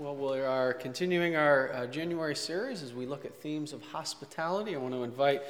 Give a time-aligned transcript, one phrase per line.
[0.00, 4.74] Well, we are continuing our uh, January series as we look at themes of hospitality.
[4.74, 5.42] I want to invite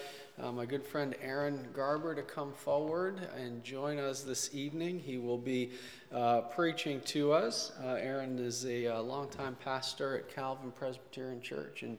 [0.43, 4.99] uh, my good friend Aaron Garber to come forward and join us this evening.
[4.99, 5.71] He will be
[6.13, 7.71] uh, preaching to us.
[7.81, 11.97] Uh, Aaron is a uh, longtime pastor at Calvin Presbyterian Church in,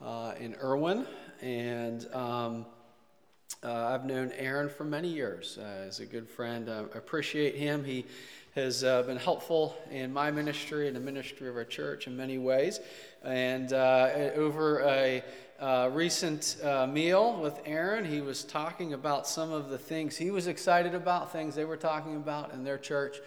[0.00, 1.08] uh, in Irwin,
[1.42, 2.66] and um,
[3.64, 5.58] I've known Aaron for many years.
[5.84, 6.70] He's a good friend.
[6.70, 7.82] I appreciate him.
[7.82, 8.06] He
[8.54, 12.38] has uh, been helpful in my ministry and the ministry of our church in many
[12.38, 12.80] ways.
[13.22, 15.22] And uh, over a
[15.60, 20.30] uh, recent uh, meal with Aaron, he was talking about some of the things he
[20.30, 23.18] was excited about, things they were talking about in their church.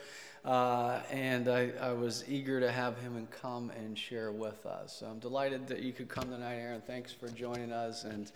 [0.43, 4.97] Uh, and I, I, was eager to have him and come and share with us.
[4.99, 6.81] So I'm delighted that you could come tonight, Aaron.
[6.85, 8.29] Thanks for joining us, and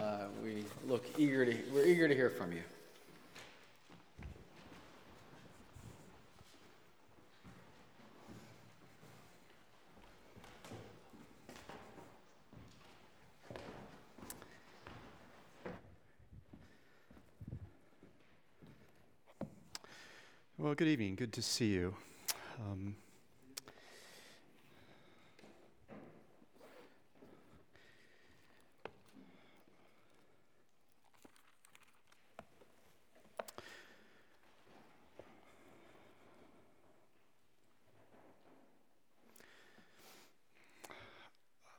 [0.00, 2.62] uh, we look eager to we're eager to hear from you.
[20.62, 21.16] Well, good evening.
[21.16, 21.92] Good to see you.
[22.60, 22.94] Um,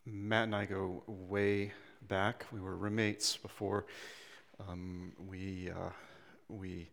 [0.06, 1.72] Matt and I go way
[2.10, 2.46] back.
[2.52, 3.86] We were roommates before
[4.68, 5.92] um, we uh,
[6.50, 6.90] we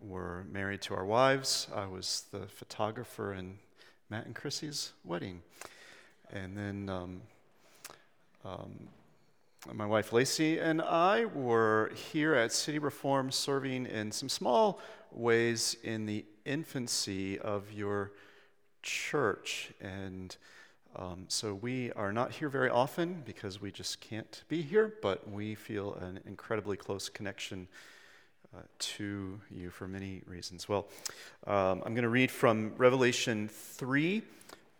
[0.00, 1.68] were married to our wives.
[1.74, 3.58] I was the photographer in
[4.10, 5.42] Matt and Chrissy's wedding.
[6.32, 7.20] And then um,
[8.44, 8.88] um,
[9.72, 15.76] my wife Lacey and I were here at City Reform serving in some small ways
[15.82, 18.12] in the infancy of your
[18.82, 19.72] church.
[19.80, 20.36] And
[20.96, 25.30] um, so we are not here very often because we just can't be here, but
[25.30, 27.68] we feel an incredibly close connection
[28.56, 30.68] uh, to you for many reasons.
[30.68, 30.88] Well,
[31.46, 34.22] um, I'm going to read from Revelation 3,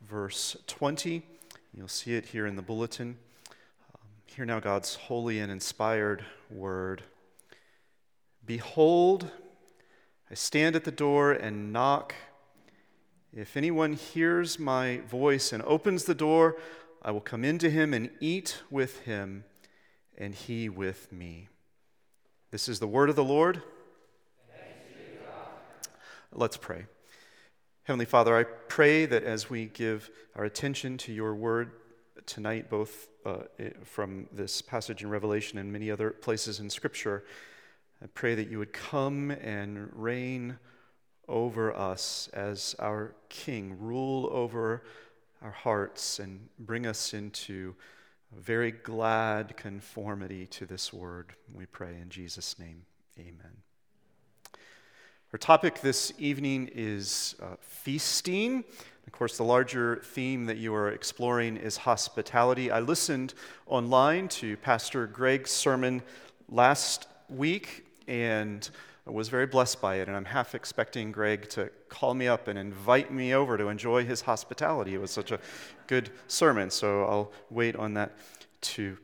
[0.08, 1.22] verse 20.
[1.74, 3.18] You'll see it here in the bulletin.
[3.94, 7.02] Um, hear now God's holy and inspired word.
[8.44, 9.30] Behold,
[10.30, 12.14] I stand at the door and knock.
[13.34, 16.56] If anyone hears my voice and opens the door,
[17.02, 19.44] I will come into him and eat with him,
[20.16, 21.48] and he with me.
[22.50, 23.60] This is the word of the Lord.
[26.32, 26.86] Let's pray.
[27.82, 31.72] Heavenly Father, I pray that as we give our attention to your word
[32.24, 33.40] tonight, both uh,
[33.84, 37.22] from this passage in Revelation and many other places in Scripture,
[38.02, 40.58] I pray that you would come and reign
[41.28, 44.84] over us as our King, rule over
[45.42, 47.74] our hearts, and bring us into
[48.36, 51.32] very glad conformity to this word.
[51.52, 52.82] We pray in Jesus' name.
[53.18, 53.62] Amen.
[55.32, 58.64] Our topic this evening is uh, feasting.
[59.06, 62.70] Of course, the larger theme that you are exploring is hospitality.
[62.70, 63.34] I listened
[63.66, 66.02] online to Pastor Greg's sermon
[66.48, 68.68] last week and
[69.12, 70.08] was very blessed by it.
[70.08, 74.04] And I'm half expecting Greg to call me up and invite me over to enjoy
[74.04, 74.94] his hospitality.
[74.94, 75.40] It was such a
[75.86, 78.12] good sermon, so I'll wait on that
[78.60, 78.96] to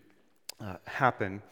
[0.60, 1.42] uh, happen.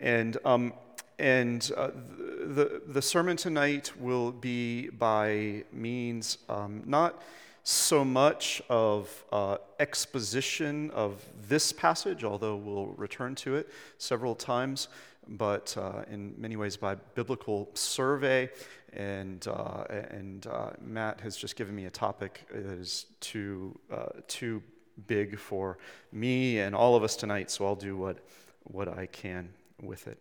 [0.00, 0.72] And, um,
[1.18, 7.22] and uh, the, the sermon tonight will be by means um, not
[7.64, 13.68] so much of uh, exposition of this passage, although we'll return to it
[13.98, 14.88] several times,
[15.28, 18.50] but uh, in many ways by biblical survey.
[18.92, 24.06] And, uh, and uh, Matt has just given me a topic that is too, uh,
[24.26, 24.62] too
[25.06, 25.78] big for
[26.10, 28.18] me and all of us tonight, so I'll do what,
[28.64, 29.50] what I can
[29.82, 30.18] with it.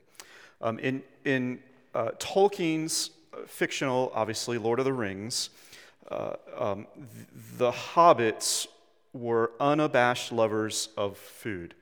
[0.62, 1.60] Um, in, in
[1.96, 3.12] uh, Tolkien's
[3.48, 5.50] fictional, obviously, Lord of the Rings,
[6.12, 7.28] uh, um, th-
[7.58, 8.68] the hobbits
[9.14, 11.74] were unabashed lovers of food.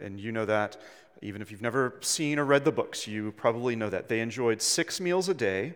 [0.00, 0.76] And you know that
[1.22, 4.08] even if you've never seen or read the books, you probably know that.
[4.08, 5.74] They enjoyed six meals a day.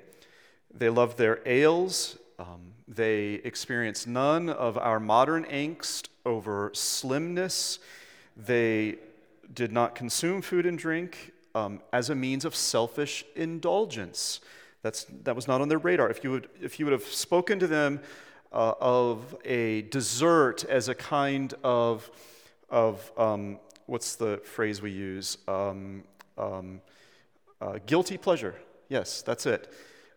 [0.72, 2.18] They loved their ales.
[2.38, 7.78] Um, they experienced none of our modern angst over slimness.
[8.36, 8.96] They
[9.52, 14.40] did not consume food and drink um, as a means of selfish indulgence.
[14.82, 16.10] That's, that was not on their radar.
[16.10, 18.00] If you would, if you would have spoken to them
[18.52, 22.10] uh, of a dessert as a kind of,
[22.70, 23.58] of um,
[23.88, 25.38] what's the phrase we use?
[25.48, 26.04] Um,
[26.36, 26.80] um,
[27.60, 28.54] uh, guilty pleasure.
[28.88, 29.72] Yes, that's it.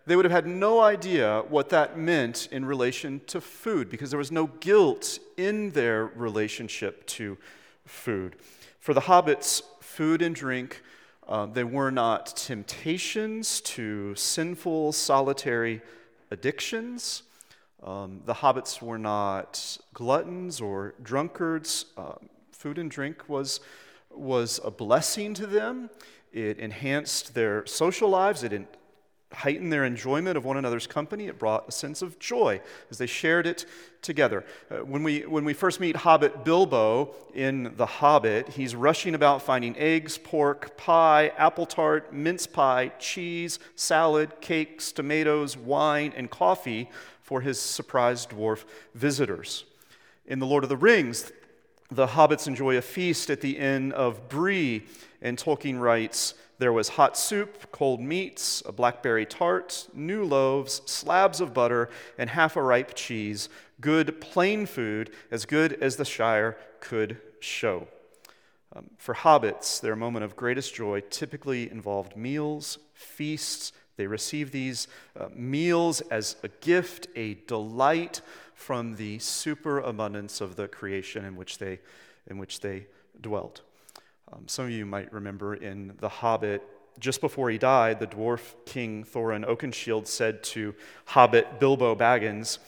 [0.06, 4.18] they would have had no idea what that meant in relation to food because there
[4.18, 7.38] was no guilt in their relationship to
[7.86, 8.36] food.
[8.80, 10.82] For the hobbits, food and drink,
[11.28, 15.82] uh, they were not temptations to sinful, solitary
[16.32, 17.24] addictions.
[17.84, 21.86] Um, the hobbits were not gluttons or drunkards.
[21.96, 22.14] Uh,
[22.62, 23.60] food and drink was,
[24.12, 25.90] was a blessing to them.
[26.31, 28.78] It enhanced their social lives, it
[29.34, 31.25] heightened their enjoyment of one another's company.
[31.25, 32.62] It brought a sense of joy
[32.92, 33.66] as they shared it
[34.04, 34.46] together.
[34.69, 39.42] Uh, when, we, when we first meet Hobbit Bilbo in The Hobbit, he's rushing about
[39.42, 46.92] finding eggs, pork, pie, apple tart, mince pie, cheese, salad, cakes, tomatoes, wine, and coffee
[47.24, 49.66] for his surprised dwarf visitors.
[50.28, 51.31] In The Lord of the Rings,
[51.92, 54.86] the hobbits enjoy a feast at the inn of Bree,
[55.22, 61.42] and Tolkien writes, there was hot soup, cold meats, a blackberry tart, new loaves, slabs
[61.42, 61.90] of butter,
[62.20, 63.50] and half a ripe cheese.
[63.82, 67.88] Good, plain food, as good as the Shire could show.
[68.74, 73.74] Um, for hobbits, their moment of greatest joy typically involved meals, feasts.
[73.98, 74.88] They received these
[75.20, 78.22] uh, meals as a gift, a delight
[78.62, 81.80] from the superabundance of the creation in which they,
[82.28, 82.86] in which they
[83.19, 83.62] dwelt.
[84.31, 86.62] Um, some of you might remember in The Hobbit,
[87.00, 90.75] just before he died, the dwarf king Thorin Oakenshield said to
[91.06, 92.60] Hobbit Bilbo Baggins,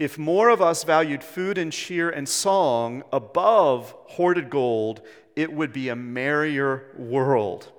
[0.00, 5.02] If more of us valued food and cheer and song above hoarded gold,
[5.36, 7.70] it would be a merrier world.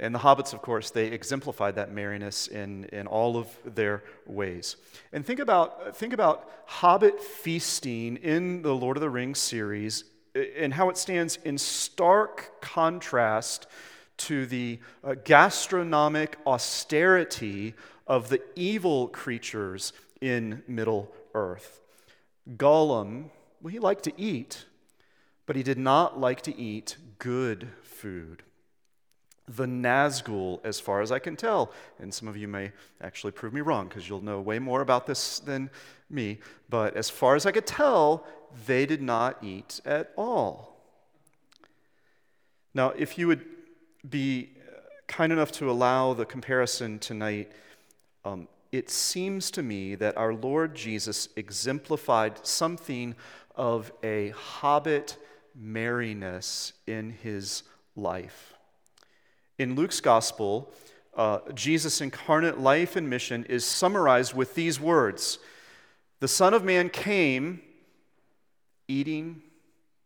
[0.00, 4.76] And the hobbits, of course, they exemplified that merriness in, in all of their ways.
[5.12, 10.04] And think about, think about hobbit feasting in the Lord of the Rings series
[10.56, 13.68] and how it stands in stark contrast
[14.16, 17.74] to the uh, gastronomic austerity
[18.06, 21.80] of the evil creatures in Middle Earth.
[22.56, 23.30] Gollum,
[23.60, 24.66] well, he liked to eat,
[25.46, 28.42] but he did not like to eat good food.
[29.46, 33.52] The Nazgul, as far as I can tell, and some of you may actually prove
[33.52, 35.70] me wrong because you'll know way more about this than
[36.08, 36.38] me,
[36.70, 38.26] but as far as I could tell,
[38.66, 40.80] they did not eat at all.
[42.72, 43.44] Now, if you would
[44.08, 44.50] be
[45.06, 47.52] kind enough to allow the comparison tonight,
[48.24, 53.14] um, it seems to me that our Lord Jesus exemplified something
[53.54, 55.16] of a hobbit
[55.54, 57.62] merriness in his
[57.94, 58.53] life.
[59.58, 60.72] In Luke's gospel,
[61.16, 65.38] uh, Jesus' incarnate life and mission is summarized with these words
[66.20, 67.60] The Son of Man came
[68.88, 69.42] eating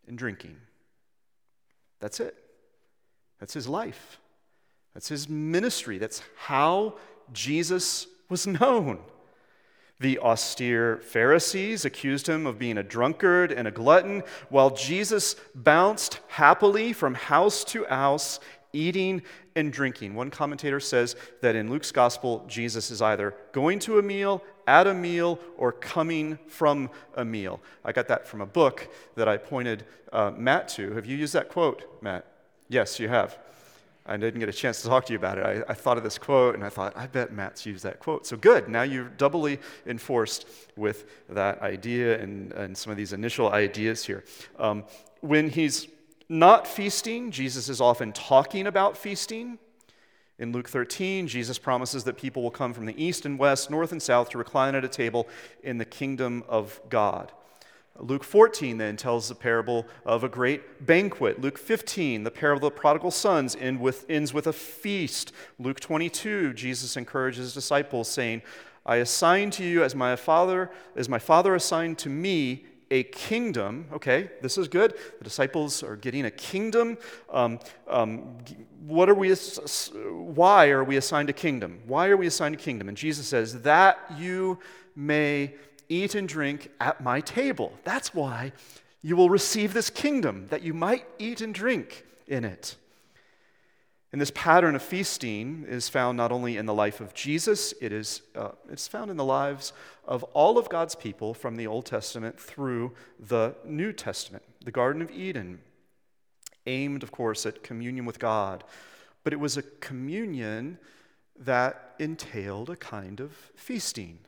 [0.06, 0.56] and drinking.
[2.00, 2.36] That's it.
[3.40, 4.18] That's his life.
[4.94, 5.98] That's his ministry.
[5.98, 6.94] That's how
[7.32, 8.98] Jesus was known.
[10.00, 16.20] The austere Pharisees accused him of being a drunkard and a glutton, while Jesus bounced
[16.28, 18.38] happily from house to house,
[18.72, 19.22] eating
[19.56, 20.14] and drinking.
[20.14, 24.86] One commentator says that in Luke's gospel, Jesus is either going to a meal, at
[24.86, 27.60] a meal, or coming from a meal.
[27.84, 30.92] I got that from a book that I pointed uh, Matt to.
[30.92, 32.24] Have you used that quote, Matt?
[32.68, 33.38] Yes, you have.
[34.08, 35.44] I didn't get a chance to talk to you about it.
[35.44, 38.26] I, I, thought of this quote and I thought, I bet Matt's used that quote.
[38.26, 38.66] So good.
[38.66, 44.25] Now you're doubly enforced with that idea and, and some of these initial ideas here.
[44.58, 44.84] Um,
[45.20, 45.88] when he's
[46.28, 49.58] not feasting, Jesus is often talking about feasting.
[50.38, 53.90] In Luke 13, Jesus promises that people will come from the east and west, north
[53.90, 55.26] and south to recline at a table
[55.62, 57.32] in the kingdom of God.
[57.99, 61.40] Luke 14 then tells the parable of a great banquet.
[61.40, 65.32] Luke 15, the parable of the prodigal sons, end with, ends with a feast.
[65.58, 68.42] Luke 22, Jesus encourages his disciples, saying,
[68.87, 73.87] I assign to you as my father, as my father assigned to me a kingdom.
[73.92, 74.95] Okay, this is good.
[75.18, 76.99] The disciples are getting a kingdom.
[77.30, 78.38] Um, um,
[78.87, 79.35] what are we?
[79.35, 81.80] Why are we assigned a kingdom?
[81.87, 82.88] Why are we assigned a kingdom?
[82.88, 84.59] And Jesus says that you
[84.97, 85.54] may
[85.88, 87.73] eat and drink at my table.
[87.85, 88.52] That's why
[89.02, 92.76] you will receive this kingdom, that you might eat and drink in it.
[94.10, 97.92] And this pattern of feasting is found not only in the life of Jesus, it
[97.92, 99.74] is, uh, it's found in the lives
[100.06, 104.44] of all of God's people from the Old Testament through the New Testament.
[104.64, 105.60] The Garden of Eden,
[106.66, 108.64] aimed, of course, at communion with God,
[109.24, 110.78] but it was a communion
[111.38, 114.20] that entailed a kind of feasting.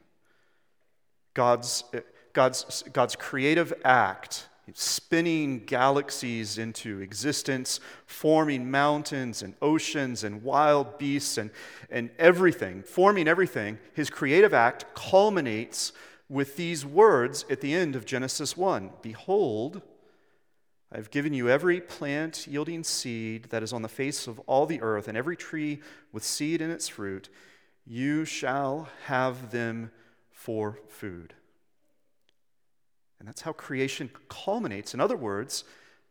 [1.32, 1.84] God's,
[2.34, 11.38] God's, God's creative act spinning galaxies into existence, forming mountains and oceans and wild beasts
[11.38, 11.50] and,
[11.90, 15.92] and everything, forming everything, his creative act culminates
[16.28, 19.82] with these words at the end of Genesis 1 Behold,
[20.92, 24.66] I have given you every plant yielding seed that is on the face of all
[24.66, 25.80] the earth, and every tree
[26.12, 27.28] with seed in its fruit.
[27.86, 29.90] You shall have them
[30.32, 31.34] for food.
[33.20, 34.94] And that's how creation culminates.
[34.94, 35.64] In other words,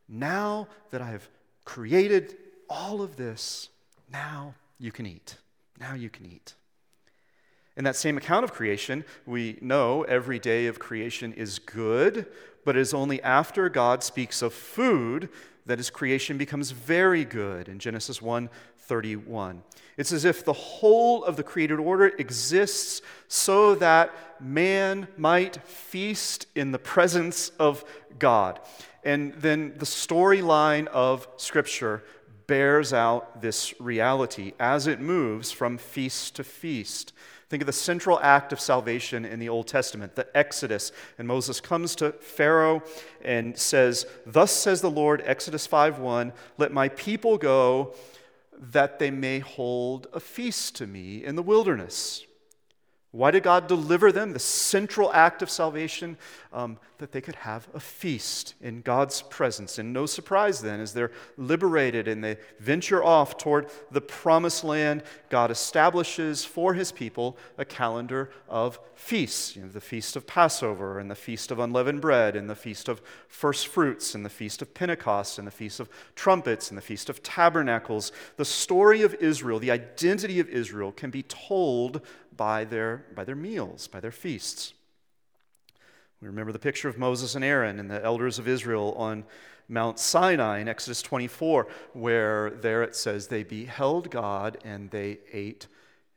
[0.08, 1.28] now that I have
[1.66, 2.38] created
[2.70, 3.70] all of this,
[4.12, 5.36] now you can eat.
[5.80, 6.54] Now you can eat.
[7.76, 12.28] In that same account of creation, we know every day of creation is good,
[12.64, 15.30] but it is only after God speaks of food
[15.66, 18.50] that his creation becomes very good in Genesis 1
[18.90, 19.62] 31.
[19.98, 26.48] It's as if the whole of the created order exists so that man might feast
[26.56, 27.86] in the presence of
[28.18, 28.60] God.
[29.04, 32.04] And then the storyline of Scripture
[32.48, 37.14] bears out this reality as it moves from feast to feast.
[37.48, 40.92] Think of the central act of salvation in the Old Testament, the Exodus.
[41.20, 42.82] And Moses comes to Pharaoh
[43.24, 47.94] and says, Thus says the Lord, Exodus 5:1, let my people go
[48.60, 52.26] that they may hold a feast to me in the wilderness.
[53.12, 54.34] Why did God deliver them?
[54.34, 56.16] The central act of salvation,
[56.54, 59.80] um, that they could have a feast in God's presence.
[59.80, 65.02] And no surprise then, as they're liberated and they venture off toward the promised land,
[65.30, 69.56] God establishes for his people a calendar of feasts.
[69.56, 72.88] You know, the feast of Passover, and the feast of unleavened bread, and the feast
[72.88, 76.82] of first fruits, and the feast of Pentecost, and the feast of trumpets, and the
[76.82, 78.12] feast of tabernacles.
[78.38, 82.02] The story of Israel, the identity of Israel, can be told
[82.40, 84.74] by their, by their meals, by their feasts.
[86.22, 89.26] We remember the picture of Moses and Aaron and the elders of Israel on
[89.68, 95.68] Mount Sinai in Exodus 24, where there it says they beheld God and they ate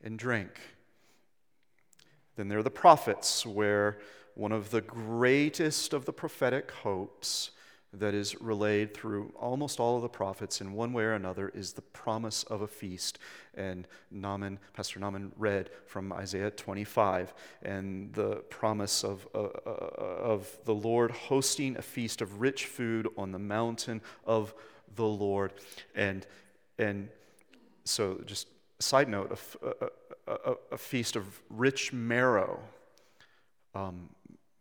[0.00, 0.60] and drank.
[2.36, 3.98] Then there are the prophets, where
[4.36, 7.50] one of the greatest of the prophetic hopes
[7.94, 11.74] that is relayed through almost all of the prophets in one way or another is
[11.74, 13.18] the promise of a feast.
[13.54, 20.58] And Naaman, Pastor Naaman read from Isaiah 25 and the promise of, uh, uh, of
[20.64, 24.54] the Lord hosting a feast of rich food on the mountain of
[24.96, 25.52] the Lord.
[25.94, 26.26] And,
[26.78, 27.08] and
[27.84, 29.86] so, just a side note a,
[30.26, 32.60] a, a feast of rich marrow.
[33.74, 34.10] Um,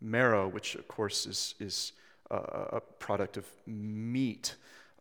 [0.02, 1.94] marrow, which of course is, is
[2.36, 4.56] a product of meat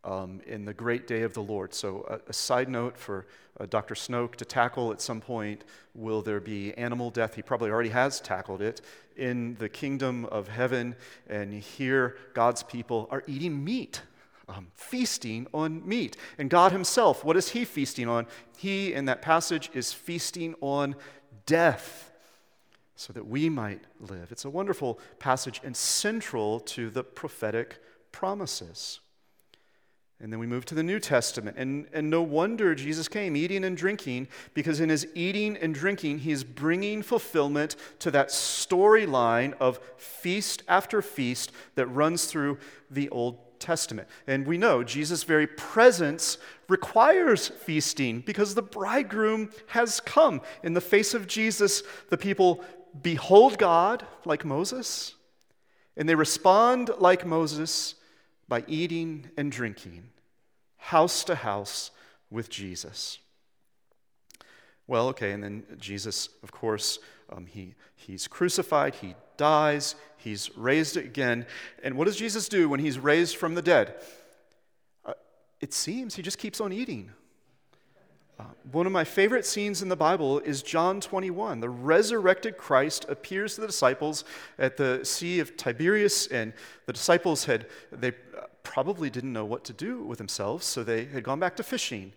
[0.05, 1.75] um, in the great day of the Lord.
[1.75, 3.27] So, a, side note for
[3.59, 3.95] uh, Dr.
[3.95, 7.35] Snoke to tackle at some point will there be animal death?
[7.35, 8.81] He probably already has tackled it
[9.17, 10.97] in the kingdom of heaven.
[11.29, 14.03] And here, God's people are eating meat.
[14.49, 16.17] Um, feasting on meat.
[16.37, 18.27] And God Himself, what is He feasting on?
[18.57, 20.97] He, in that passage, is feasting on
[21.47, 22.10] death
[23.01, 24.31] so that we might live.
[24.31, 29.01] It's a wonderful passage and central to the prophetic promises.
[30.21, 31.57] And then we move to the New Testament.
[31.57, 36.19] And, and no wonder Jesus came eating and drinking, because in his eating and drinking,
[36.19, 42.59] he is bringing fulfillment to that storyline of feast after feast that runs through
[42.91, 44.09] the Old Testament.
[44.27, 46.37] And we know Jesus' very presence
[46.69, 50.43] requires feasting because the bridegroom has come.
[50.63, 52.63] In the face of Jesus, the people
[53.03, 55.15] behold God like Moses,
[55.97, 57.95] and they respond like Moses
[58.49, 60.11] by eating and drinking,
[60.77, 61.91] house to house
[62.31, 63.19] with Jesus.
[64.87, 66.99] Well, okay, and then Jesus, of course,
[67.31, 71.47] um, he, he's crucified, he dies, he's raised again.
[71.85, 73.95] And what does Jesus do when he's raised from the dead?
[75.05, 75.13] Uh,
[75.61, 77.13] it seems he just keeps on eating.
[78.73, 81.61] One of my favorite scenes in the Bible is John 21.
[81.61, 84.25] The resurrected Christ appears to the disciples
[84.59, 86.53] at the Sea of Tiberias, and
[86.87, 91.07] the disciples had, they uh, probably didn't know what to do with themselves, so they
[91.07, 92.13] had gone back to fishing.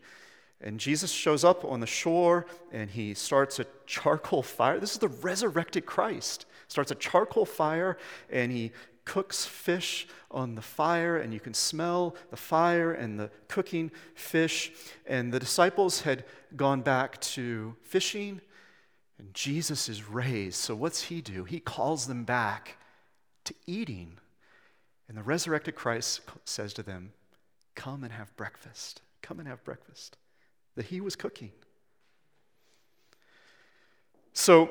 [0.63, 4.79] And Jesus shows up on the shore and he starts a charcoal fire.
[4.79, 6.45] This is the resurrected Christ.
[6.69, 7.97] Starts a charcoal fire
[8.31, 8.71] and he
[9.05, 14.71] cooks fish on the fire, and you can smell the fire and the cooking fish.
[15.05, 18.41] And the disciples had gone back to fishing,
[19.17, 20.55] and Jesus is raised.
[20.55, 21.43] So, what's he do?
[21.43, 22.77] He calls them back
[23.45, 24.17] to eating.
[25.07, 27.13] And the resurrected Christ says to them,
[27.75, 29.01] Come and have breakfast.
[29.21, 30.17] Come and have breakfast.
[30.75, 31.51] That he was cooking.
[34.33, 34.69] So,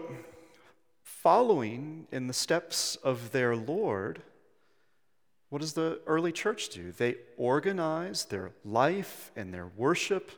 [1.22, 4.20] following in the steps of their Lord,
[5.50, 6.90] what does the early church do?
[6.90, 10.32] They organize their life and their worship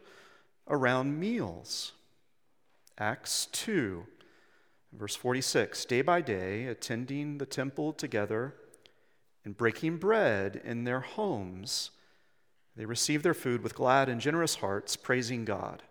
[0.68, 1.92] around meals.
[2.98, 4.04] Acts 2,
[4.92, 8.54] verse 46 day by day, attending the temple together
[9.42, 11.92] and breaking bread in their homes,
[12.76, 15.82] they received their food with glad and generous hearts, praising God.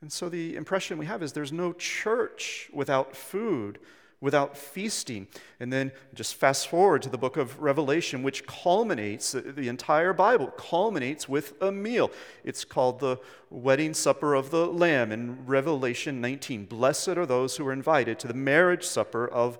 [0.00, 3.78] And so the impression we have is there's no church without food
[4.20, 5.26] without feasting.
[5.58, 10.48] And then just fast forward to the book of Revelation, which culminates, the entire Bible
[10.48, 12.10] culminates with a meal.
[12.44, 16.66] It's called the wedding supper of the Lamb in Revelation 19.
[16.66, 19.58] Blessed are those who are invited to the marriage supper of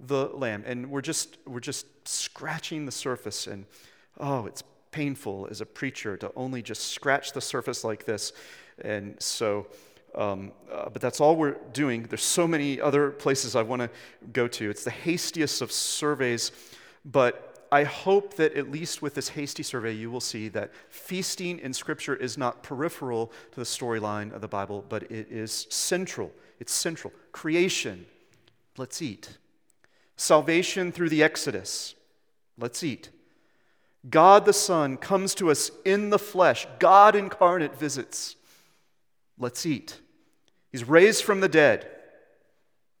[0.00, 0.64] the Lamb.
[0.66, 3.46] And we're just, we're just scratching the surface.
[3.46, 3.66] And
[4.18, 8.32] oh, it's painful as a preacher to only just scratch the surface like this.
[8.84, 9.66] And so,
[10.14, 12.04] um, uh, but that's all we're doing.
[12.04, 13.90] There's so many other places I want to
[14.32, 14.70] go to.
[14.70, 16.52] It's the hastiest of surveys,
[17.04, 21.60] but I hope that at least with this hasty survey, you will see that feasting
[21.60, 26.32] in Scripture is not peripheral to the storyline of the Bible, but it is central.
[26.58, 27.12] It's central.
[27.30, 28.06] Creation,
[28.76, 29.38] let's eat.
[30.16, 31.94] Salvation through the Exodus,
[32.58, 33.10] let's eat.
[34.08, 38.34] God the Son comes to us in the flesh, God incarnate visits.
[39.40, 39.98] Let's eat.
[40.70, 41.90] He's raised from the dead.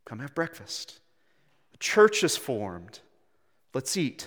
[0.06, 0.98] Come have breakfast.
[1.70, 2.98] The church is formed.
[3.74, 4.26] Let's eat.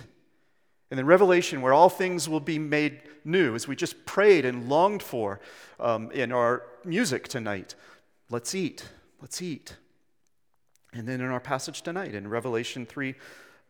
[0.90, 4.68] And then Revelation, where all things will be made new, as we just prayed and
[4.68, 5.40] longed for
[5.80, 7.74] um, in our music tonight.
[8.30, 8.88] Let's eat.
[9.20, 9.76] Let's eat.
[10.92, 13.14] And then in our passage tonight, in Revelation 3,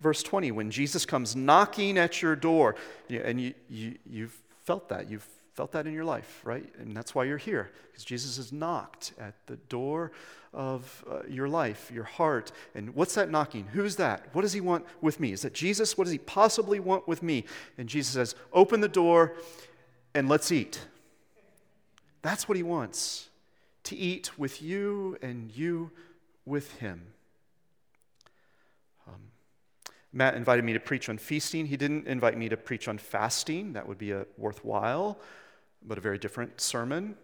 [0.00, 2.76] verse 20, when Jesus comes knocking at your door,
[3.08, 6.68] and you, you, you've felt that, you've felt that in your life, right?
[6.78, 10.10] And that's why you're here, because Jesus has knocked at the door
[10.52, 12.50] of uh, your life, your heart.
[12.74, 13.66] And what's that knocking?
[13.72, 14.28] Who's that?
[14.32, 15.32] What does he want with me?
[15.32, 15.96] Is that Jesus?
[15.96, 17.44] What does he possibly want with me?
[17.78, 19.34] And Jesus says, Open the door
[20.12, 20.80] and let's eat.
[22.22, 23.28] That's what he wants
[23.84, 25.92] to eat with you and you
[26.44, 27.02] with him.
[29.06, 29.20] Um,
[30.12, 31.66] Matt invited me to preach on feasting.
[31.66, 33.74] He didn't invite me to preach on fasting.
[33.74, 35.20] That would be a worthwhile
[35.84, 37.16] but a very different sermon.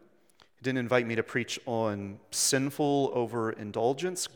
[0.56, 4.28] He didn't invite me to preach on sinful overindulgence,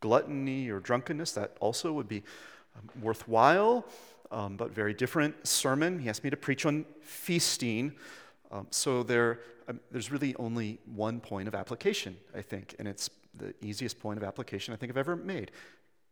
[0.00, 1.32] gluttony, or drunkenness.
[1.32, 2.22] That also would be
[2.76, 3.86] um, worthwhile,
[4.30, 5.98] um, but very different sermon.
[5.98, 7.92] He asked me to preach on feasting.
[8.50, 13.10] Um, so there, um, there's really only one point of application, I think, and it's
[13.34, 15.50] the easiest point of application I think I've ever made.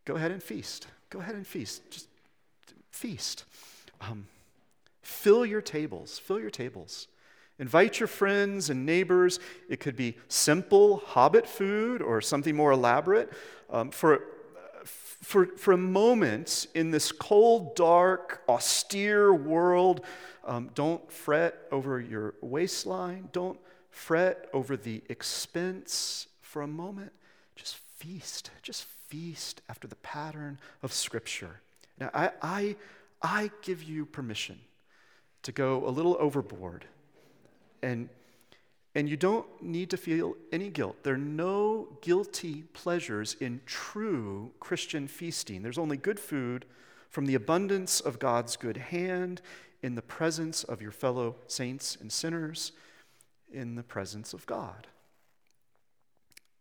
[0.04, 0.86] Go ahead and feast.
[1.08, 1.82] Go ahead and feast.
[1.90, 2.08] Just
[2.90, 3.44] feast.
[4.00, 4.26] Um,
[5.02, 6.18] fill your tables.
[6.18, 7.08] Fill your tables.
[7.58, 9.38] Invite your friends and neighbors.
[9.68, 13.32] It could be simple hobbit food or something more elaborate.
[13.70, 14.24] Um, for,
[14.84, 20.04] for, for a moment in this cold, dark, austere world,
[20.44, 23.28] um, don't fret over your waistline.
[23.32, 23.58] Don't
[23.90, 26.26] fret over the expense.
[26.40, 27.12] For a moment,
[27.54, 28.50] just feast.
[28.62, 31.60] Just feast after the pattern of Scripture.
[32.00, 32.76] Now, I, I,
[33.22, 34.58] I give you permission
[35.44, 36.86] to go a little overboard
[37.84, 38.08] and,
[38.94, 40.96] and you don't need to feel any guilt.
[41.02, 45.62] There are no guilty pleasures in true Christian feasting.
[45.62, 46.64] There's only good food
[47.10, 49.42] from the abundance of God's good hand
[49.82, 52.72] in the presence of your fellow saints and sinners,
[53.52, 54.86] in the presence of God.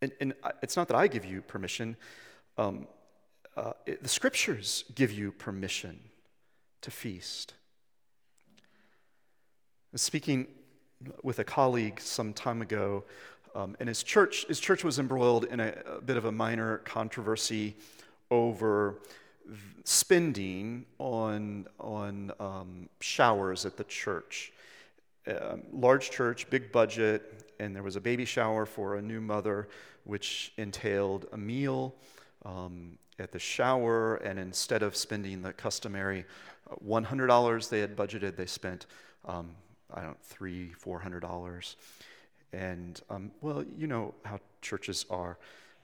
[0.01, 1.95] And, and it's not that I give you permission,
[2.57, 2.87] um,
[3.55, 5.99] uh, it, the scriptures give you permission
[6.81, 7.53] to feast.
[9.95, 10.47] Speaking
[11.23, 13.03] with a colleague some time ago,
[13.55, 16.79] um, and his church, his church was embroiled in a, a bit of a minor
[16.79, 17.75] controversy
[18.31, 18.95] over
[19.83, 24.51] spending on, on um, showers at the church.
[25.27, 29.67] Um, large church, big budget, and there was a baby shower for a new mother,
[30.03, 31.95] which entailed a meal
[32.45, 34.15] um, at the shower.
[34.15, 36.25] And instead of spending the customary
[36.85, 38.85] $100 they had budgeted, they spent
[39.25, 39.51] um,
[39.93, 41.75] I don't three, four hundred dollars.
[42.51, 45.37] And um, well, you know how churches are.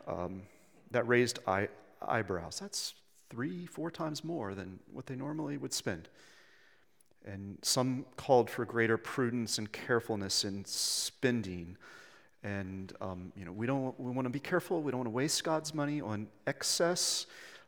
[0.07, 0.43] Um,
[0.91, 1.67] that raised eye,
[2.01, 2.59] eyebrows.
[2.59, 2.93] That's
[3.29, 6.09] three, four times more than what they normally would spend.
[7.25, 11.77] And some called for greater prudence and carefulness in spending.
[12.43, 13.99] And um, you know, we don't.
[13.99, 14.81] We want to be careful.
[14.81, 17.25] We don't want to waste God's money on excess,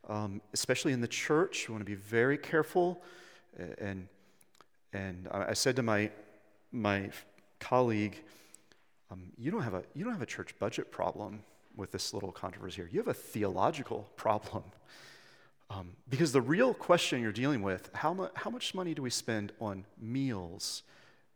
[0.08, 1.68] um, especially in the church.
[1.68, 3.02] We want to be very careful.
[3.80, 4.08] And
[4.94, 6.10] and I said to my
[6.72, 7.10] my
[7.60, 8.22] colleague,
[9.12, 11.42] um, you, don't have a, you don't have a church budget problem
[11.76, 12.90] with this little controversy here.
[12.92, 14.64] You have a theological problem.
[15.70, 19.10] Um, because the real question you're dealing with how, mu- how much money do we
[19.10, 20.84] spend on meals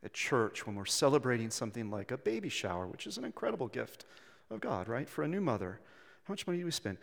[0.04, 4.06] at church when we're celebrating something like a baby shower, which is an incredible gift
[4.52, 5.10] of God, right?
[5.10, 5.80] For a new mother.
[6.26, 6.98] How much money do we spend?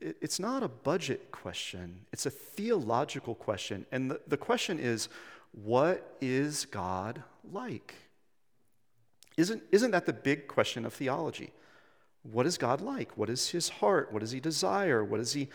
[0.00, 3.86] It's not a budget question, it's a theological question.
[3.92, 5.08] And the, the question is
[5.52, 7.94] what is God like?
[9.36, 11.50] Isn't, isn't that the big question of theology?
[12.22, 13.16] What is God like?
[13.18, 14.12] What is his heart?
[14.12, 15.04] What does he desire?
[15.04, 15.48] What does he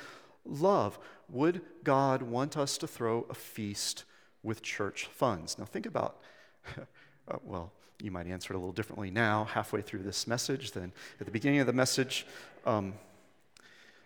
[0.45, 0.99] love?
[1.29, 4.03] Would God want us to throw a feast
[4.43, 5.57] with church funds?
[5.57, 6.19] Now, think about,
[6.77, 7.71] uh, well,
[8.01, 11.31] you might answer it a little differently now, halfway through this message, than at the
[11.31, 12.25] beginning of the message.
[12.65, 12.93] Um,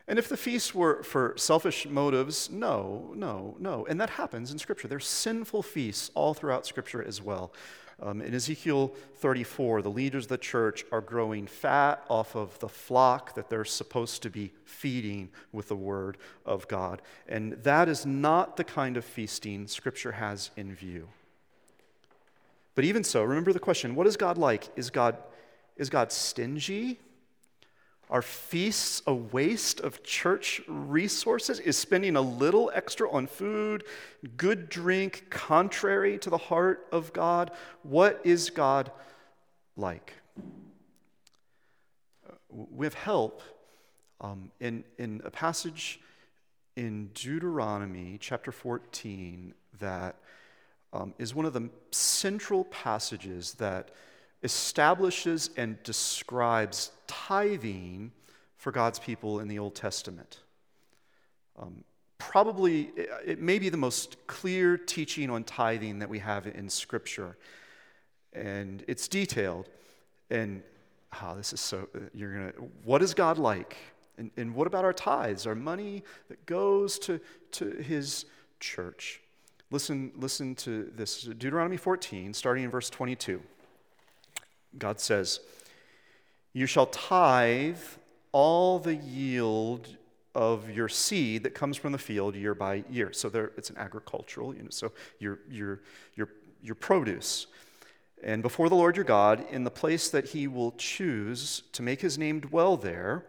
[0.07, 3.85] and if the feasts were for selfish motives, no, no, no.
[3.85, 4.87] And that happens in Scripture.
[4.87, 7.53] There's sinful feasts all throughout Scripture as well.
[8.01, 12.67] Um, in Ezekiel 34, the leaders of the church are growing fat off of the
[12.67, 17.01] flock that they're supposed to be feeding with the word of God.
[17.29, 21.07] And that is not the kind of feasting Scripture has in view.
[22.75, 24.67] But even so, remember the question what is God like?
[24.75, 25.15] Is God,
[25.77, 26.99] is God stingy?
[28.13, 31.59] Are feasts a waste of church resources?
[31.59, 33.85] Is spending a little extra on food,
[34.37, 37.49] good drink, contrary to the heart of God?
[37.81, 38.91] What is God
[39.75, 40.13] like?
[42.51, 43.41] We have help
[44.21, 45.99] um, in, in a passage
[46.75, 50.17] in Deuteronomy chapter 14 that
[50.93, 53.89] um, is one of the central passages that
[54.43, 58.11] establishes and describes tithing
[58.57, 60.39] for God's people in the Old Testament.
[61.59, 61.83] Um,
[62.17, 62.91] probably,
[63.25, 67.37] it may be the most clear teaching on tithing that we have in Scripture.
[68.33, 69.69] And it's detailed.
[70.29, 70.63] And,
[71.21, 73.77] oh, this is so, you're going to, what is God like?
[74.17, 77.19] And, and what about our tithes, our money that goes to,
[77.51, 78.25] to His
[78.59, 79.21] church?
[79.71, 83.41] Listen, listen to this Deuteronomy 14, starting in verse 22.
[84.77, 85.39] God says,
[86.53, 87.77] You shall tithe
[88.31, 89.87] all the yield
[90.35, 93.13] of your seed that comes from the field year by year.
[93.13, 95.81] So there, it's an agricultural, you know, so your, your,
[96.15, 96.29] your,
[96.61, 97.47] your produce.
[98.23, 102.01] And before the Lord your God, in the place that he will choose to make
[102.01, 103.25] his name dwell there,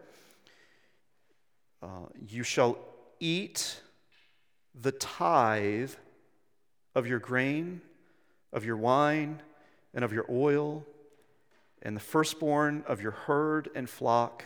[1.83, 2.77] uh, you shall
[3.19, 3.81] eat
[4.73, 5.91] the tithe
[6.95, 7.81] of your grain,
[8.51, 9.41] of your wine,
[9.93, 10.85] and of your oil
[11.85, 14.43] and the firstborn of your herd and flock,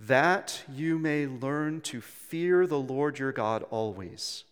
[0.00, 4.44] that you may learn to fear the Lord your God always.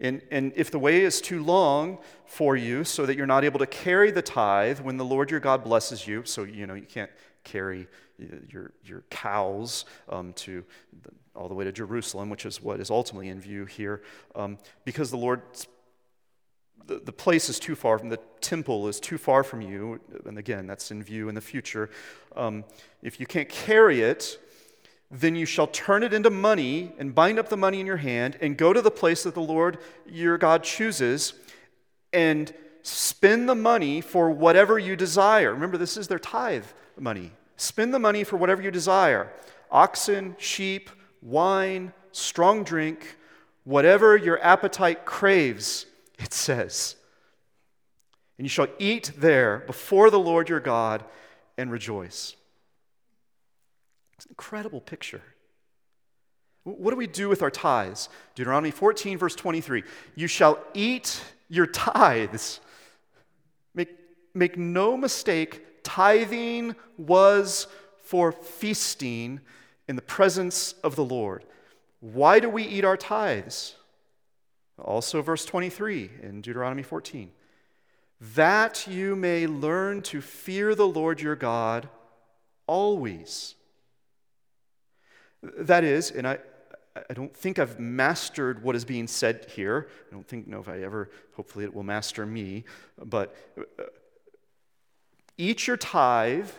[0.00, 3.58] And, and if the way is too long for you, so that you're not able
[3.58, 6.86] to carry the tithe when the Lord your God blesses you, so you know you
[6.86, 7.10] can't
[7.44, 7.86] carry
[8.48, 10.64] your, your cows um, to
[11.02, 14.00] the, all the way to Jerusalem, which is what is ultimately in view here,
[14.34, 15.66] um, because the Lord's
[16.86, 20.00] the, the place is too far from the temple is too far from you.
[20.24, 21.90] And again that's in view in the future.
[22.36, 22.64] Um,
[23.02, 24.38] if you can't carry it
[25.12, 28.38] then you shall turn it into money and bind up the money in your hand
[28.40, 31.34] and go to the place that the lord your god chooses
[32.12, 35.52] and spend the money for whatever you desire.
[35.52, 36.64] Remember this is their tithe
[36.98, 37.32] money.
[37.56, 39.30] Spend the money for whatever you desire.
[39.70, 40.90] Oxen sheep
[41.22, 43.16] wine strong drink
[43.64, 45.86] whatever your appetite craves
[46.20, 46.96] it says.
[48.38, 51.04] And you shall eat there before the Lord your God
[51.58, 52.36] and rejoice.
[54.16, 55.22] It's an incredible picture.
[56.64, 58.08] What do we do with our tithes?
[58.34, 59.82] Deuteronomy 14, verse 23.
[60.14, 62.60] You shall eat your tithes.
[63.74, 63.88] Make,
[64.34, 67.66] make no mistake, tithing was
[68.02, 69.40] for feasting
[69.88, 71.44] in the presence of the Lord.
[72.00, 73.74] Why do we eat our tithes?
[74.82, 77.30] Also, verse 23 in Deuteronomy 14
[78.34, 81.88] that you may learn to fear the Lord your God
[82.66, 83.54] always.
[85.42, 86.38] That is, and I,
[87.08, 89.88] I don't think I've mastered what is being said here.
[90.10, 92.64] I don't think, no, if I ever, hopefully it will master me.
[93.02, 93.84] But uh,
[95.38, 96.50] eat your tithe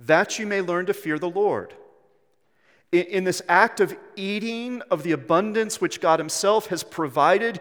[0.00, 1.74] that you may learn to fear the Lord
[2.92, 7.60] in this act of eating of the abundance which God Himself has provided,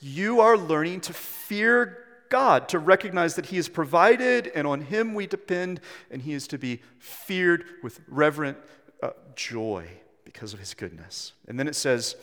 [0.00, 5.14] you are learning to fear God, to recognize that He has provided and on Him
[5.14, 8.58] we depend, and He is to be feared with reverent
[9.02, 9.86] uh, joy
[10.24, 11.32] because of His goodness.
[11.48, 12.16] And then it says,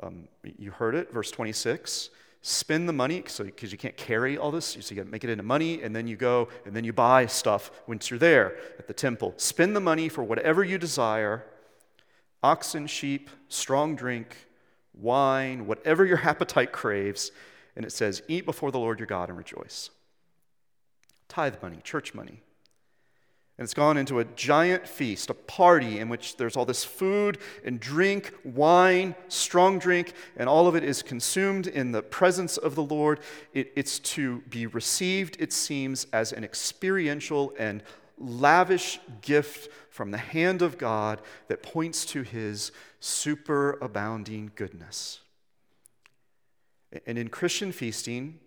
[0.00, 2.10] um, you heard it, verse 26
[2.46, 5.30] spend the money because you can't carry all this so you got to make it
[5.30, 8.86] into money and then you go and then you buy stuff once you're there at
[8.86, 11.42] the temple spend the money for whatever you desire
[12.44, 14.36] oxen, sheep, strong drink,
[14.92, 17.32] wine, whatever your appetite craves.
[17.74, 19.90] And it says, Eat before the Lord your God and rejoice.
[21.28, 22.42] Tithe money, church money.
[23.56, 27.38] And it's gone into a giant feast, a party in which there's all this food
[27.64, 32.74] and drink, wine, strong drink, and all of it is consumed in the presence of
[32.74, 33.20] the Lord.
[33.52, 37.84] It, it's to be received, it seems, as an experiential and
[38.18, 45.20] lavish gift from the hand of God that points to his superabounding goodness.
[47.06, 48.38] And in Christian feasting,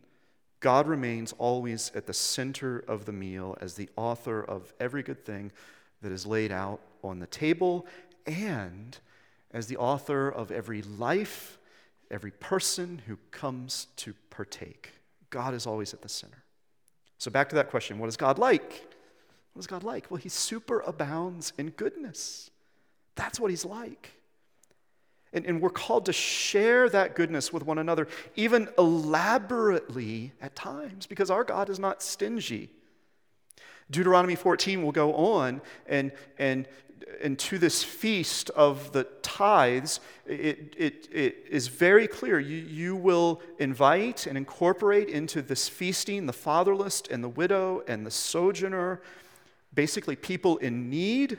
[0.60, 5.24] God remains always at the center of the meal as the author of every good
[5.24, 5.52] thing
[6.02, 7.86] that is laid out on the table
[8.26, 8.98] and
[9.52, 11.58] as the author of every life,
[12.10, 14.92] every person who comes to partake.
[15.30, 16.44] God is always at the center.
[17.18, 18.88] So, back to that question what is God like?
[19.58, 20.12] What is God like?
[20.12, 22.52] Well, he superabounds in goodness.
[23.16, 24.12] That's what he's like.
[25.34, 31.08] And, and we're called to share that goodness with one another, even elaborately at times,
[31.08, 32.70] because our God is not stingy.
[33.90, 36.68] Deuteronomy 14 will go on, and, and,
[37.20, 42.40] and to this feast of the tithes, it, it, it is very clear.
[42.40, 48.06] You, you will invite and incorporate into this feasting the fatherless and the widow and
[48.06, 49.02] the sojourner,
[49.78, 51.38] basically people in need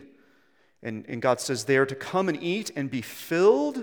[0.84, 3.82] and, and God says they are to come and eat and be filled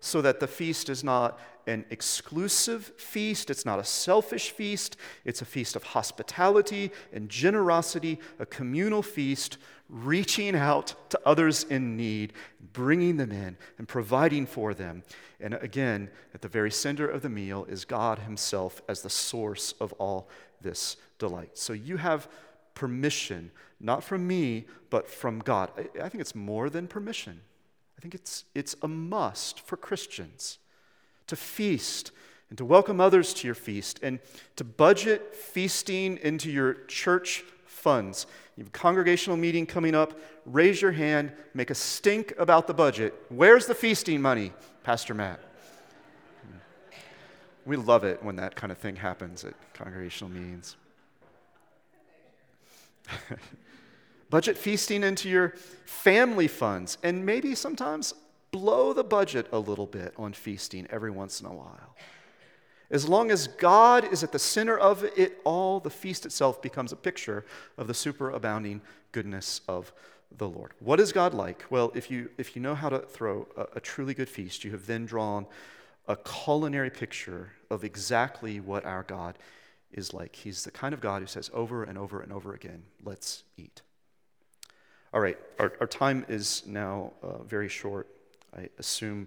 [0.00, 5.42] so that the feast is not an exclusive feast, it's not a selfish feast, it's
[5.42, 9.58] a feast of hospitality and generosity, a communal feast,
[9.90, 12.32] reaching out to others in need,
[12.72, 15.02] bringing them in and providing for them.
[15.40, 19.74] And again, at the very center of the meal is God Himself as the source
[19.78, 20.30] of all
[20.62, 21.58] this delight.
[21.58, 22.26] So you have
[22.74, 25.70] permission, not from me, but from God.
[25.76, 27.40] I, I think it's more than permission.
[27.98, 30.58] I think it's, it's a must for Christians
[31.26, 32.12] to feast
[32.48, 34.18] and to welcome others to your feast and
[34.56, 38.26] to budget feasting into your church funds.
[38.56, 42.74] You have a congregational meeting coming up, raise your hand, make a stink about the
[42.74, 43.14] budget.
[43.28, 45.40] Where's the feasting money, Pastor Matt?
[47.64, 50.76] We love it when that kind of thing happens at congregational meetings.
[54.30, 58.14] budget feasting into your family funds, and maybe sometimes
[58.52, 61.96] blow the budget a little bit on feasting every once in a while.
[62.90, 66.90] As long as God is at the center of it all, the feast itself becomes
[66.90, 67.44] a picture
[67.78, 68.80] of the superabounding
[69.12, 69.92] goodness of
[70.36, 70.72] the Lord.
[70.80, 71.64] What is God like?
[71.70, 74.72] Well, if you, if you know how to throw a, a truly good feast, you
[74.72, 75.46] have then drawn
[76.08, 79.38] a culinary picture of exactly what our God
[79.92, 80.34] is like.
[80.34, 83.82] He's the kind of God who says over and over and over again, let's eat.
[85.12, 88.06] All right, our, our time is now uh, very short,
[88.56, 89.26] I assume.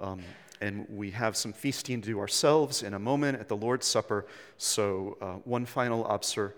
[0.00, 0.22] Um,
[0.60, 4.26] and we have some feasting to do ourselves in a moment at the Lord's Supper.
[4.58, 6.56] So, uh, one final obser-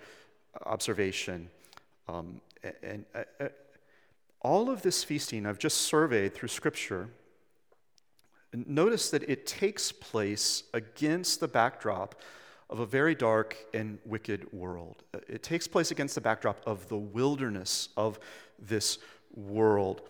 [0.64, 1.50] observation.
[2.08, 2.40] Um,
[2.82, 3.48] and uh, uh,
[4.40, 7.11] all of this feasting I've just surveyed through Scripture.
[8.54, 12.14] Notice that it takes place against the backdrop
[12.72, 15.02] of a very dark and wicked world.
[15.28, 18.18] It takes place against the backdrop of the wilderness of
[18.68, 18.98] this
[19.35, 20.03] world.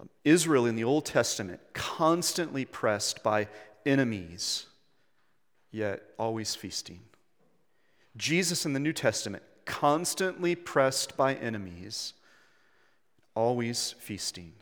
[0.00, 3.48] Um, Israel in the Old Testament, constantly pressed by
[3.86, 4.66] enemies,
[5.70, 7.00] yet always feasting.
[8.16, 12.14] Jesus in the New Testament, constantly pressed by enemies,
[13.34, 14.52] always feasting.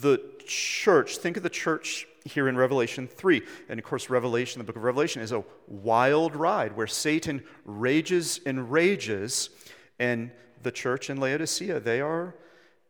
[0.00, 3.42] The church, think of the church here in Revelation 3.
[3.68, 8.40] And of course, Revelation, the book of Revelation, is a wild ride where Satan rages
[8.46, 9.50] and rages.
[9.98, 10.30] And
[10.62, 12.34] the church in Laodicea, they are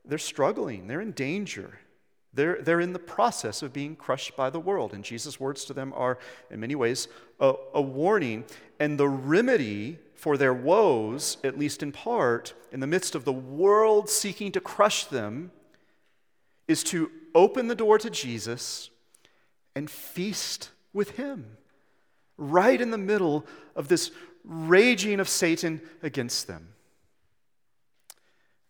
[0.05, 1.81] they're struggling, they're in danger.
[2.33, 4.93] They're, they're in the process of being crushed by the world.
[4.93, 6.19] And Jesus' words to them are,
[6.51, 7.09] in many ways,
[7.41, 8.45] a, a warning.
[8.79, 13.33] And the remedy for their woes, at least in part, in the midst of the
[13.33, 15.51] world seeking to crush them,
[16.69, 18.91] is to open the door to Jesus
[19.75, 21.57] and feast with him
[22.37, 24.11] right in the middle of this
[24.45, 26.69] raging of Satan against them.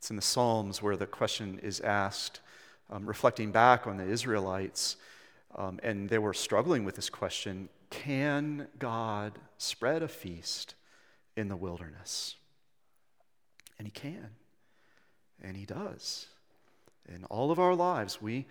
[0.07, 2.39] It's in the Psalms where the question is asked,
[2.91, 4.99] um, reflecting back on the Israelites,
[5.57, 10.77] um, and they were struggling with this question Can God spread a feast
[11.37, 12.37] in the wilderness?
[13.81, 14.29] And He can,
[15.43, 16.29] and He does.
[17.09, 18.47] In all of our lives, we,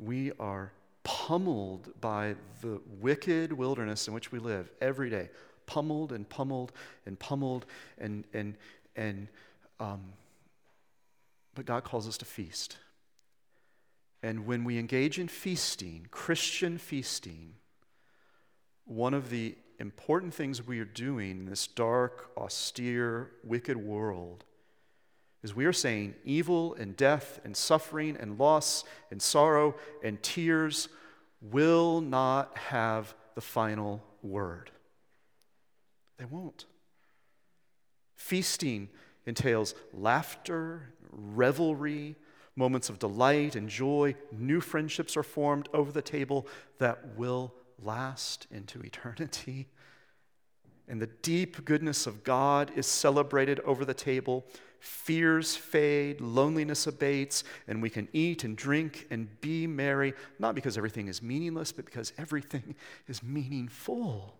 [0.00, 0.70] we are
[1.02, 5.28] pummeled by the wicked wilderness in which we live every day.
[5.66, 6.70] Pummeled and pummeled
[7.04, 7.66] and pummeled
[7.98, 8.54] and and
[8.94, 9.26] and
[9.80, 10.02] um,
[11.60, 12.78] but God calls us to feast.
[14.22, 17.56] And when we engage in feasting, Christian feasting,
[18.86, 24.44] one of the important things we are doing in this dark, austere, wicked world
[25.42, 30.88] is we are saying evil and death and suffering and loss and sorrow and tears
[31.42, 34.70] will not have the final word.
[36.16, 36.64] They won't.
[38.16, 38.88] Feasting
[39.26, 42.16] entails laughter, revelry,
[42.56, 44.14] moments of delight and joy.
[44.32, 46.46] New friendships are formed over the table
[46.78, 49.68] that will last into eternity.
[50.88, 54.44] And the deep goodness of God is celebrated over the table.
[54.80, 60.76] Fears fade, loneliness abates, and we can eat and drink and be merry, not because
[60.76, 62.74] everything is meaningless, but because everything
[63.06, 64.39] is meaningful.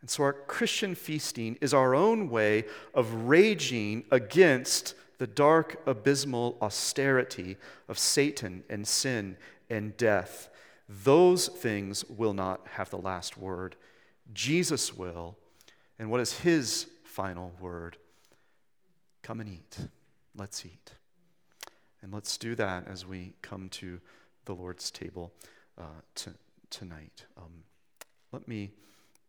[0.00, 6.56] And so, our Christian feasting is our own way of raging against the dark, abysmal
[6.62, 7.58] austerity
[7.88, 9.36] of Satan and sin
[9.68, 10.48] and death.
[10.88, 13.76] Those things will not have the last word.
[14.32, 15.36] Jesus will.
[15.98, 17.98] And what is his final word?
[19.22, 19.78] Come and eat.
[20.34, 20.92] Let's eat.
[22.02, 24.00] And let's do that as we come to
[24.46, 25.32] the Lord's table
[25.78, 26.30] uh, to,
[26.70, 27.26] tonight.
[27.36, 27.64] Um,
[28.32, 28.70] let, me,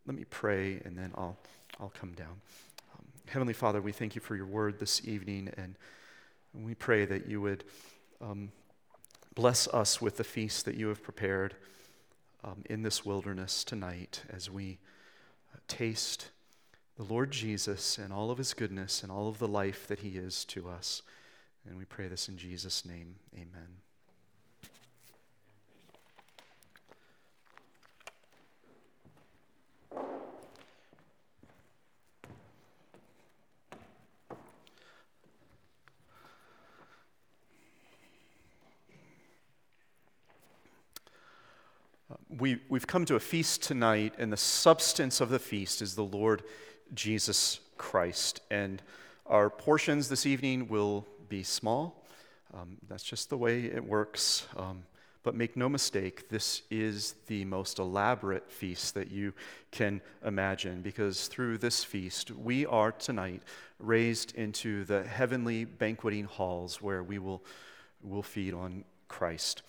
[0.06, 1.38] let me pray and then I'll,
[1.80, 2.42] I'll come down.
[2.94, 5.76] Um, Heavenly Father, we thank you for your word this evening and
[6.54, 7.64] we pray that you would
[8.22, 8.52] um,
[9.36, 11.56] bless us with the feast that you have prepared
[12.44, 14.80] um, in this wilderness tonight as we
[15.54, 16.30] uh, taste
[16.98, 20.10] the Lord Jesus and all of his goodness and all of the life that he
[20.10, 21.02] is to us.
[21.68, 23.16] And we pray this in Jesus' name.
[23.36, 23.81] Amen.
[42.40, 46.04] We, we've come to a feast tonight, and the substance of the feast is the
[46.04, 46.44] Lord
[46.94, 48.42] Jesus Christ.
[48.50, 48.82] And
[49.26, 52.06] our portions this evening will be small.
[52.54, 54.48] Um, that's just the way it works.
[54.56, 54.84] Um,
[55.24, 59.34] but make no mistake, this is the most elaborate feast that you
[59.70, 63.44] can imagine because through this feast, we are tonight
[63.78, 67.44] raised into the heavenly banqueting halls where we will,
[68.02, 69.62] will feed on Christ.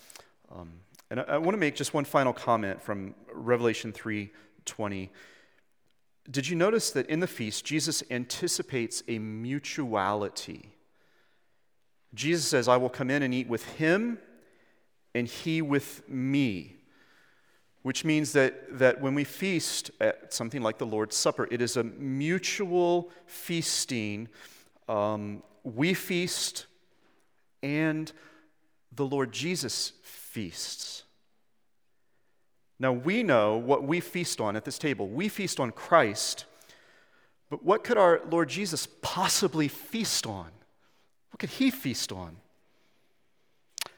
[0.50, 0.72] Um,
[1.12, 5.10] and I, I want to make just one final comment from Revelation 3:20.
[6.30, 10.74] Did you notice that in the feast, Jesus anticipates a mutuality?
[12.14, 14.18] Jesus says, I will come in and eat with him,
[15.14, 16.76] and he with me.
[17.82, 21.76] Which means that, that when we feast at something like the Lord's Supper, it is
[21.76, 24.28] a mutual feasting.
[24.88, 26.66] Um, we feast,
[27.62, 28.12] and
[28.94, 31.04] the Lord Jesus feasts.
[32.78, 35.08] Now, we know what we feast on at this table.
[35.08, 36.46] We feast on Christ,
[37.48, 40.50] but what could our Lord Jesus possibly feast on?
[41.30, 42.36] What could he feast on?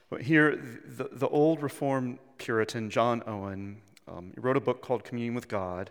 [0.09, 0.55] Well, here,
[0.85, 5.89] the, the old Reformed Puritan, John Owen, um, wrote a book called Communion with God,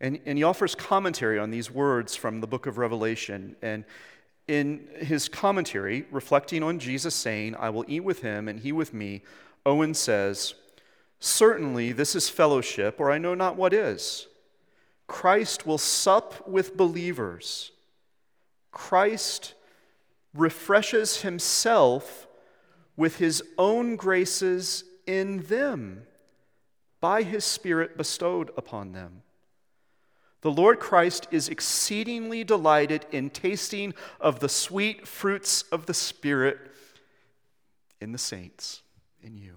[0.00, 3.56] and, and he offers commentary on these words from the book of Revelation.
[3.62, 3.84] And
[4.48, 8.92] in his commentary, reflecting on Jesus saying, I will eat with him and he with
[8.92, 9.22] me,
[9.64, 10.54] Owen says,
[11.20, 14.28] Certainly this is fellowship, or I know not what is.
[15.06, 17.72] Christ will sup with believers.
[18.70, 19.54] Christ
[20.34, 22.26] refreshes himself
[22.96, 26.02] with his own graces in them
[27.00, 29.22] by his Spirit bestowed upon them.
[30.40, 36.58] The Lord Christ is exceedingly delighted in tasting of the sweet fruits of the Spirit
[38.00, 38.82] in the saints,
[39.20, 39.56] in you.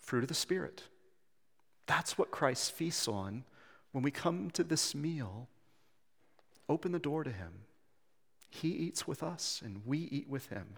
[0.00, 0.82] Fruit of the Spirit.
[1.86, 3.44] That's what Christ feasts on
[3.92, 5.48] when we come to this meal.
[6.68, 7.66] Open the door to Him.
[8.50, 10.74] He eats with us, and we eat with Him.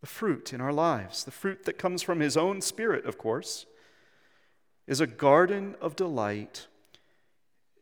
[0.00, 3.66] The fruit in our lives, the fruit that comes from His own Spirit, of course
[4.86, 6.66] is a garden of delight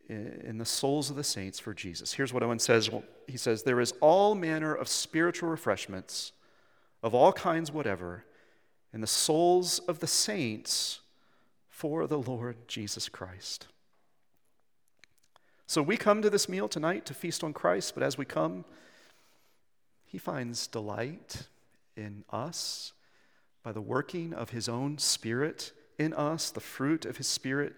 [0.09, 2.13] in the souls of the saints for Jesus.
[2.15, 2.91] Here's what Owen says
[3.27, 6.33] He says, There is all manner of spiritual refreshments
[7.03, 8.25] of all kinds, whatever,
[8.93, 11.01] in the souls of the saints
[11.69, 13.67] for the Lord Jesus Christ.
[15.67, 18.65] So we come to this meal tonight to feast on Christ, but as we come,
[20.05, 21.49] He finds delight
[21.97, 22.93] in us
[23.63, 27.75] by the working of His own Spirit in us, the fruit of His Spirit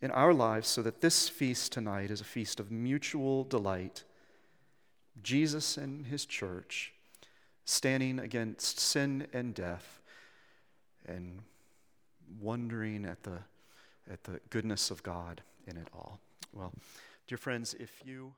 [0.00, 4.04] in our lives, so that this feast tonight is a feast of mutual delight.
[5.22, 6.92] Jesus and His church
[7.64, 10.00] standing against sin and death
[11.06, 11.40] and
[12.40, 13.38] wondering at the,
[14.10, 16.18] at the goodness of God in it all.
[16.52, 16.72] Well,
[17.26, 18.32] dear friends, if you.